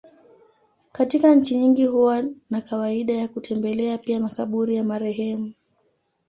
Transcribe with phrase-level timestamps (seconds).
[0.91, 5.53] Katika nchi nyingi huwa na kawaida ya kutembelea pia makaburi ya marehemu.